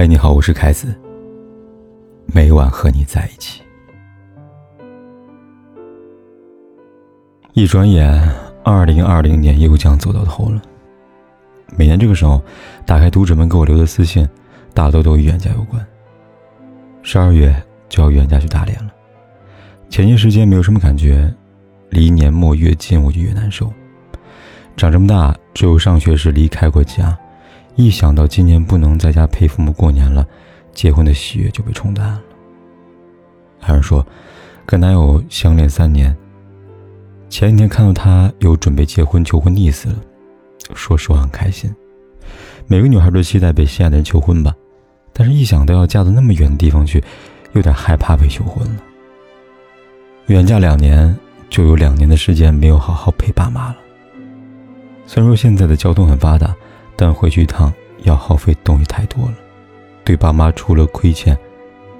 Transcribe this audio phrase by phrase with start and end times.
[0.00, 0.98] 嗨，你好，我是凯子。
[2.24, 3.60] 每晚和你在一起。
[7.52, 8.10] 一转眼，
[8.64, 10.62] 二零二零年又将走到头了。
[11.76, 12.42] 每年这个时候，
[12.86, 14.26] 打开读者们给我留的私信，
[14.72, 15.86] 大多都与远嫁有关。
[17.02, 17.54] 十二月
[17.90, 18.90] 就要远嫁去大连了，
[19.90, 21.30] 前些时间没有什么感觉，
[21.90, 23.70] 离年末越近我就越难受。
[24.78, 27.14] 长这么大，只有上学时离开过家。
[27.84, 30.26] 一想到今年不能在家陪父母过年了，
[30.72, 32.20] 结婚的喜悦就被冲淡了。
[33.58, 34.06] 还是说，
[34.66, 36.14] 跟男友相恋三年，
[37.28, 39.96] 前几天看到他有准备结婚求婚的意思了，
[40.74, 41.74] 说实话很开心。
[42.66, 44.54] 每个女孩都期待被心爱的人求婚吧，
[45.12, 47.02] 但是一想到要嫁到那么远的地方去，
[47.52, 48.82] 有点害怕被求婚了。
[50.26, 51.16] 远嫁两年，
[51.48, 53.76] 就有两年的时间没有好好陪爸妈了。
[55.06, 56.54] 虽然说现在的交通很发达。
[57.00, 57.72] 但回去一趟
[58.02, 59.34] 要耗费东西太多了，
[60.04, 61.34] 对爸妈除了亏欠，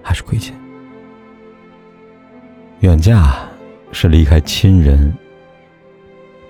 [0.00, 0.54] 还是亏欠。
[2.78, 3.36] 远嫁
[3.90, 5.12] 是离开亲人、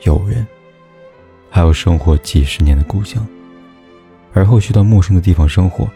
[0.02, 0.46] 友人，
[1.48, 3.26] 还有生活几十年的故乡，
[4.34, 5.88] 而后去到陌生的地方生活，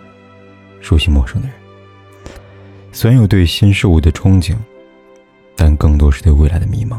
[0.80, 1.54] 熟悉陌生的人。
[2.92, 4.56] 虽然有对新事物的憧憬，
[5.54, 6.98] 但更多是对未来的迷茫，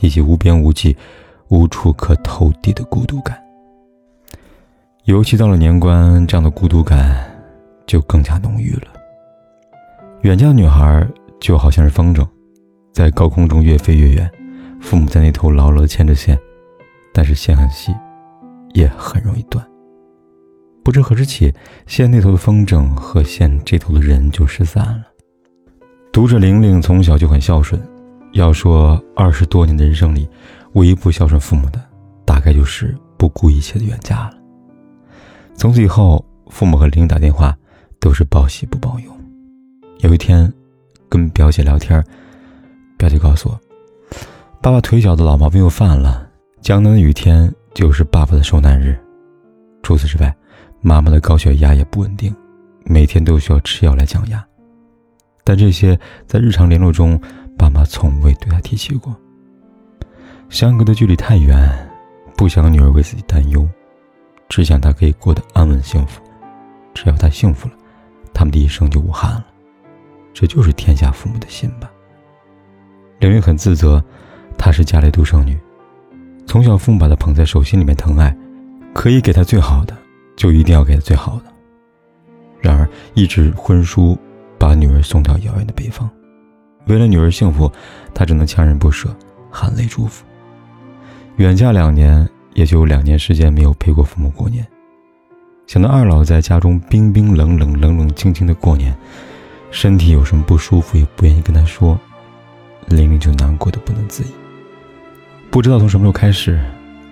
[0.00, 0.94] 以及无边无际、
[1.48, 3.42] 无处可投递的孤独感。
[5.06, 7.16] 尤其到了年关，这样的孤独感
[7.86, 8.88] 就更加浓郁了。
[10.22, 11.06] 远嫁女孩
[11.40, 12.26] 就好像是风筝，
[12.92, 14.28] 在高空中越飞越远，
[14.80, 16.36] 父母在那头牢牢的牵着线，
[17.14, 17.94] 但是线很细，
[18.74, 19.64] 也很容易断。
[20.82, 21.54] 不知何时起，
[21.86, 25.04] 线那头的风筝和线这头的人就失散了。
[26.12, 27.80] 读者玲玲从小就很孝顺，
[28.32, 30.28] 要说二十多年的人生里，
[30.72, 31.80] 唯一不孝顺父母的，
[32.24, 34.32] 大概就是不顾一切的远嫁了。
[35.56, 37.56] 从此以后，父母和玲玲打电话
[37.98, 39.10] 都是报喜不报忧。
[40.00, 40.52] 有一天，
[41.08, 42.04] 跟表姐聊天，
[42.98, 43.60] 表姐告诉我，
[44.60, 46.28] 爸爸腿脚的老毛病又犯了，
[46.60, 48.96] 江南的雨天就是爸爸的受难日。
[49.82, 50.34] 除此之外，
[50.82, 52.34] 妈妈的高血压也不稳定，
[52.84, 54.44] 每天都需要吃药来降压。
[55.42, 57.18] 但这些在日常联络中，
[57.56, 59.16] 爸妈从未对他提起过。
[60.50, 61.88] 相隔的距离太远，
[62.36, 63.66] 不想女儿为自己担忧。
[64.48, 66.22] 只想他可以过得安稳幸福，
[66.94, 67.74] 只要他幸福了，
[68.32, 69.44] 他们的一生就无憾了。
[70.32, 71.90] 这就是天下父母的心吧。
[73.18, 74.02] 玲玲很自责，
[74.56, 75.58] 她是家里独生女，
[76.46, 78.36] 从小父母把她捧在手心里面疼爱，
[78.94, 79.96] 可以给她最好的，
[80.36, 81.44] 就一定要给她最好的。
[82.60, 84.16] 然而，一纸婚书
[84.58, 86.08] 把女儿送到遥远的北方，
[86.86, 87.70] 为了女儿幸福，
[88.14, 89.08] 她只能强忍不舍，
[89.50, 90.24] 含泪祝福。
[91.36, 92.28] 远嫁两年。
[92.56, 94.66] 也就两年时间没有陪过父母过年，
[95.66, 98.96] 想到二老在家中冰冰冷冷、冷冷清清的过年，
[99.70, 102.00] 身体有什么不舒服也不愿意跟他说，
[102.86, 104.28] 玲玲就难过的不能自已。
[105.50, 106.58] 不知道从什么时候开始，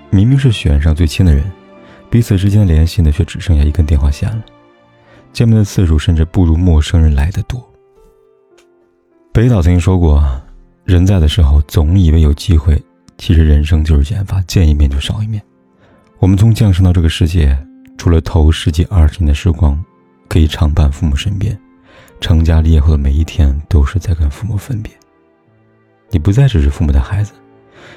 [0.09, 1.45] 明明是血缘上最亲的人，
[2.09, 4.43] 彼此之间联系呢，却只剩下一根电话线了，
[5.31, 7.63] 见面的次数甚至不如陌生人来的多。
[9.31, 10.25] 北岛曾经说过，
[10.85, 12.83] 人在的时候总以为有机会。
[13.17, 15.43] 其实人生就是减法，见一面就少一面。
[16.19, 17.57] 我们从降生到这个世界，
[17.97, 19.83] 除了头十几二十年的时光，
[20.29, 21.59] 可以常伴父母身边，
[22.21, 24.93] 成家立业后的每一天都是在跟父母分别。
[26.11, 27.33] 你不再只是父母的孩子，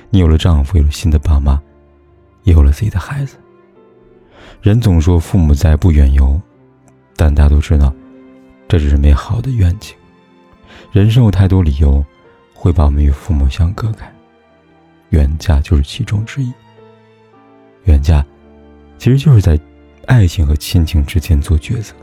[0.09, 1.61] 你有了丈夫，有了新的爸妈，
[2.43, 3.37] 也有了自己的孩子。
[4.61, 6.39] 人总说父母在不远游，
[7.15, 7.93] 但大家都知道，
[8.67, 9.95] 这只是美好的愿景。
[10.91, 12.03] 人生有太多理由，
[12.53, 14.11] 会把我们与父母相隔开。
[15.09, 16.51] 远嫁就是其中之一。
[17.85, 18.25] 远嫁，
[18.97, 19.59] 其实就是在
[20.05, 21.93] 爱情和亲情之间做抉择。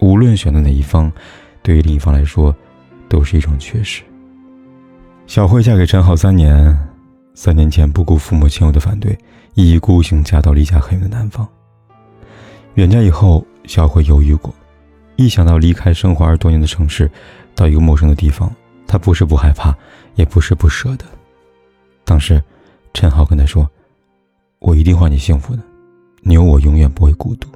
[0.00, 1.10] 无论选择哪一方，
[1.62, 2.54] 对于另一方来说，
[3.08, 4.02] 都是一种缺失。
[5.26, 6.76] 小慧嫁给陈浩三年，
[7.34, 9.16] 三年前不顾父母亲友的反对，
[9.54, 11.48] 一意孤行嫁到离家很远的南方。
[12.74, 14.54] 远嫁以后，小慧犹豫过，
[15.16, 17.10] 一想到离开生活二十多年的城市，
[17.54, 18.52] 到一个陌生的地方，
[18.86, 19.74] 她不是不害怕，
[20.16, 21.04] 也不是不舍得。
[22.04, 22.42] 当时，
[22.92, 23.68] 陈浩跟他说
[24.60, 25.62] ：“我一定会让你幸福的，
[26.20, 27.48] 你有我，永远不会孤独。”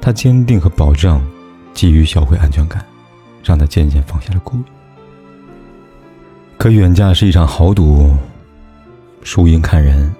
[0.00, 1.24] 他坚定和保障，
[1.72, 2.84] 给予小慧安全感，
[3.42, 4.64] 让他渐渐放下了顾虑。
[6.58, 8.14] 可远嫁是一场豪赌，
[9.22, 10.14] 输赢看人，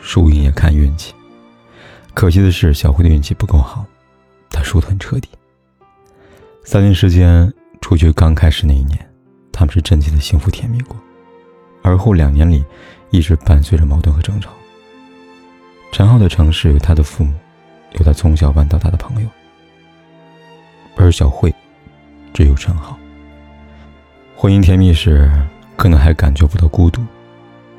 [0.00, 1.14] 输赢也看运气。
[2.12, 3.84] 可惜的是，小慧的运气不够好，
[4.50, 5.28] 她输得很彻底。
[6.64, 8.98] 三年时间，出去刚开始那一年，
[9.52, 10.96] 他们是真切的幸福甜蜜过。
[11.84, 12.64] 而后两年里，
[13.10, 14.50] 一直伴随着矛盾和争吵。
[15.92, 17.34] 陈浩的城市有他的父母，
[17.92, 19.28] 有他从小玩到大的朋友，
[20.96, 21.54] 而小慧
[22.32, 22.96] 只有陈浩。
[24.34, 25.30] 婚姻甜蜜时，
[25.76, 27.02] 可能还感觉不到孤独，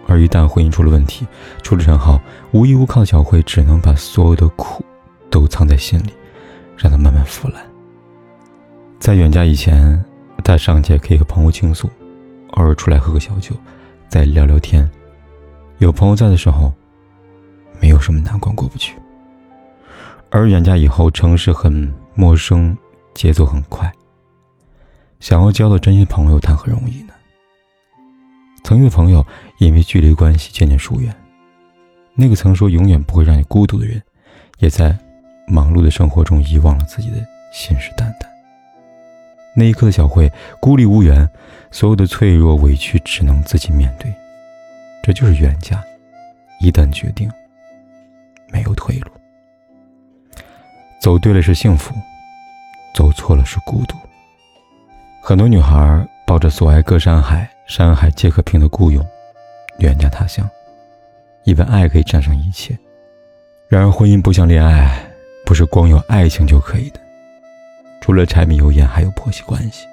[0.08, 1.26] 而一旦婚姻出了问题，
[1.64, 4.86] 除了陈浩，无依无靠的小慧只能把所有的苦
[5.32, 6.14] 都藏在心里，
[6.78, 7.60] 让它慢慢腐烂。
[9.00, 10.06] 在远嫁以前，
[10.44, 11.90] 她尚且可以和朋友倾诉，
[12.52, 13.56] 偶尔出来喝个小酒，
[14.16, 14.90] 再聊聊天。
[15.80, 16.72] 有朋友在的时候，
[17.82, 18.96] 没有什么难关过不去。
[20.30, 22.78] 而远嫁以后，城市很陌生，
[23.14, 23.92] 节奏很快。
[25.20, 27.14] 想要交到真心朋友，谈何容易呢？
[28.64, 29.22] 曾经的朋友
[29.60, 31.14] 因为距离关系渐渐疏远，
[32.14, 34.02] 那个曾说永远不会让你孤独的人，
[34.60, 34.98] 也在
[35.46, 37.18] 忙碌的生活中遗忘了自己的
[37.52, 38.15] 信誓旦旦。
[39.56, 41.28] 那一刻的小慧孤立无援，
[41.72, 44.14] 所有的脆弱委屈只能自己面对。
[45.02, 45.82] 这就是远嫁，
[46.60, 47.32] 一旦决定，
[48.52, 49.10] 没有退路。
[51.00, 51.96] 走对了是幸福，
[52.94, 53.96] 走错了是孤独。
[55.22, 59.06] 很多女孩抱着所爱隔山海，山海皆可平的孤勇，
[59.80, 60.50] 远嫁他乡，
[61.44, 62.78] 以为爱可以战胜一切。
[63.68, 65.02] 然而婚姻不像恋爱，
[65.46, 67.00] 不是光有爱情就可以的，
[68.06, 69.88] 除了柴米油盐，还有婆媳关系。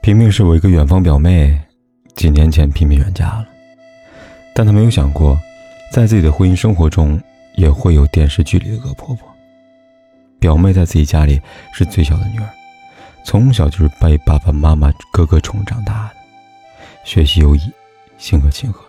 [0.00, 1.60] 萍萍是我一个远方表妹。
[2.16, 3.46] 几年前，萍萍远嫁了，
[4.54, 5.38] 但她没有想过，
[5.92, 7.20] 在自己的婚姻生活中，
[7.56, 9.28] 也会有电视剧里的恶婆婆。
[10.40, 11.38] 表妹在自己家里
[11.70, 12.48] 是最小的女儿，
[13.22, 16.16] 从小就是被爸爸妈妈、哥哥宠长大的，
[17.04, 17.60] 学习优异，
[18.16, 18.82] 性格亲和。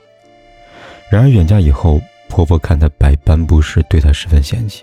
[1.11, 4.81] 然而远嫁以后，婆婆看她百般不是，对她十分嫌弃，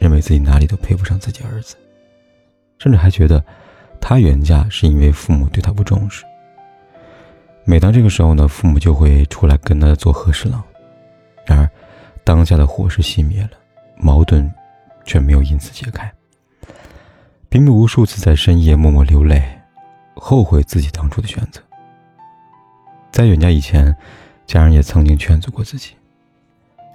[0.00, 1.76] 认为自己哪里都配不上自己儿子，
[2.80, 3.44] 甚至还觉得，
[4.00, 6.24] 他远嫁是因为父母对他不重视。
[7.64, 10.60] 每当这个时候呢，父母就会出来跟他做和事佬。
[11.44, 11.70] 然而，
[12.24, 13.50] 当下的火势熄灭了，
[13.96, 14.50] 矛盾
[15.04, 16.10] 却没有因此解开。
[17.50, 19.42] 冰冰无数次在深夜默默流泪，
[20.14, 21.60] 后悔自己当初的选择。
[23.12, 23.94] 在远嫁以前，
[24.46, 25.92] 家人也曾经劝阻过自己，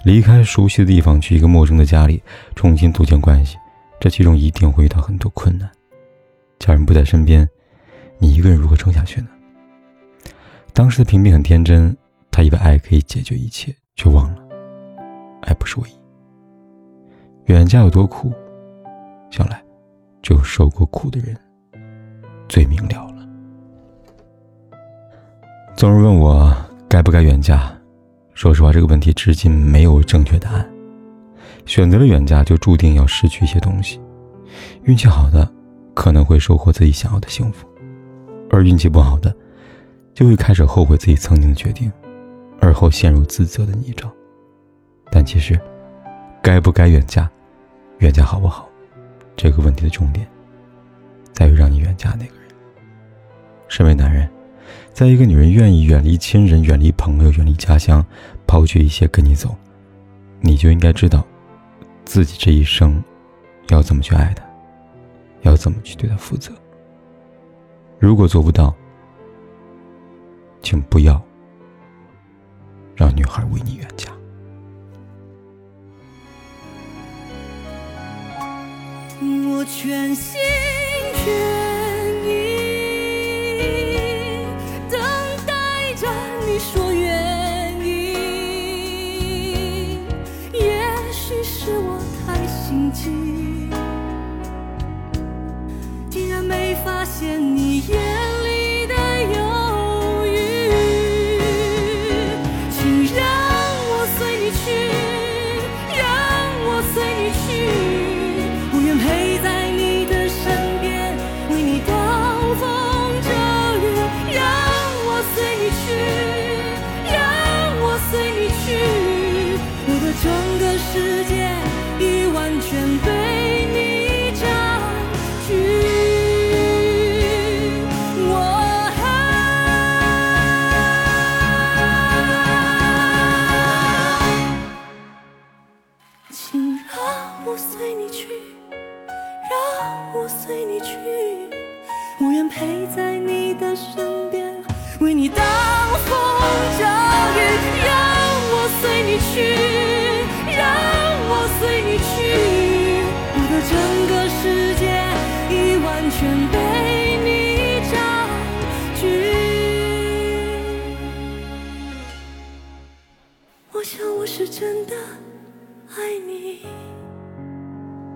[0.03, 2.23] 离开熟悉的地方，去一个陌生的家里
[2.55, 3.55] 重新组建关系，
[3.99, 5.69] 这其中一定会遇到很多困难。
[6.60, 7.48] 家人不在身边，
[8.18, 9.28] 你一个人如何撑下去呢？
[10.74, 11.96] 当时的平平很天真，
[12.31, 14.42] 他以为爱可以解决一切，却忘了，
[15.42, 15.94] 爱不是唯一。
[17.52, 18.34] 远嫁有多苦，
[19.30, 19.63] 想来，
[20.22, 21.38] 只有受过苦的人
[22.50, 23.28] 最明了了。
[25.75, 26.56] 总是问我
[26.90, 27.72] 该不该远嫁，
[28.34, 30.68] 说实话，这个问题至今没有正确答案。
[31.66, 34.00] 选择了远嫁，就注定要失去一些东西。
[34.84, 35.50] 运气好的，
[35.95, 37.65] 可能会收获自己想要的幸福；
[38.51, 39.36] 而运气不好的，
[40.13, 41.92] 就会开始后悔自己曾经的决定，
[42.59, 44.07] 而后陷入自责的泥沼。
[45.09, 45.59] 但其实，
[46.44, 47.27] 该不该远嫁，
[48.00, 48.69] 远嫁好不好，
[49.36, 50.27] 这个问题的重点，
[51.31, 52.53] 在于让你远嫁那个人。
[53.68, 54.30] 身为男人，
[54.94, 58.06] 在一个女人愿意远离亲人、远离朋友、远离家乡，
[58.45, 59.56] 抛却一切跟你走，
[60.42, 61.25] 你就应该知道，
[62.03, 63.03] 自己这一生，
[63.69, 64.44] 要怎么去爱她，
[65.45, 66.51] 要怎么去对她负责。
[68.00, 68.75] 如果做不到，
[70.62, 71.24] 请不要
[72.95, 74.12] 让女孩为你远嫁。
[79.21, 80.42] 我全心
[81.14, 81.65] 全